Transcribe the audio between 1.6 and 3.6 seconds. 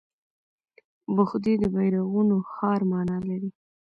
د بیرغونو ښار مانا لري